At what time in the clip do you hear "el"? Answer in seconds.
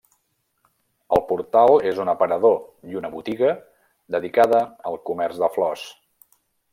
1.17-1.19